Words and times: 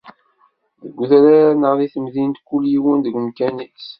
Deg 0.83 0.97
udrar 1.01 1.49
neɣ 1.55 1.73
di 1.79 1.87
temdint 1.93 2.37
kul 2.47 2.63
yiwen 2.71 2.99
deg 3.01 3.15
umkan-is. 3.19 3.85